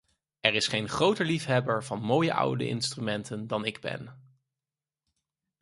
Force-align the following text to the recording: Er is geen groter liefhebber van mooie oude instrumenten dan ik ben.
Er 0.41 0.53
is 0.53 0.67
geen 0.67 0.89
groter 0.89 1.25
liefhebber 1.25 1.83
van 1.83 2.01
mooie 2.01 2.33
oude 2.33 2.67
instrumenten 2.67 3.47
dan 3.47 3.65
ik 3.65 3.79
ben. 3.81 4.23